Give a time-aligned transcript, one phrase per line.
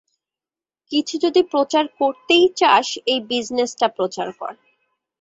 [0.91, 4.53] কিছু যদি প্রচার করতেই চাস, এই বিজনেসটা প্রচার কর।